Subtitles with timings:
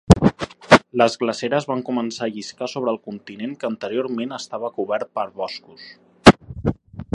[1.01, 5.87] Les glaceres van començar a lliscar sobre el continent que anteriorment estava cobert per boscos.